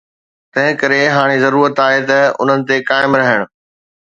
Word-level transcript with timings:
تنهن 0.53 0.73
ڪري 0.81 0.97
هاڻي 1.15 1.37
ضرورت 1.45 1.75
آهي 1.87 2.01
ته 2.09 2.19
انهن 2.41 2.59
تي 2.67 2.77
قائم 2.89 3.11
رهڻ. 3.21 3.49